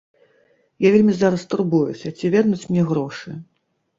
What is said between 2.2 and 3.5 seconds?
вернуць мне грошы.